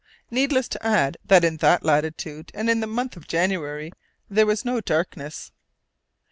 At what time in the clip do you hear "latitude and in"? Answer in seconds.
1.85-2.79